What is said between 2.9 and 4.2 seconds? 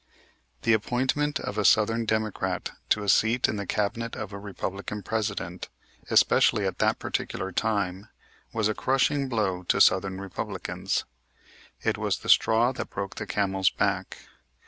a seat in the Cabinet